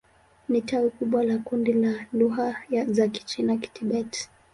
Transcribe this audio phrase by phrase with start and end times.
[0.49, 2.55] Ni tawi kubwa la kundi la lugha
[2.87, 4.29] za Kichina-Kitibet.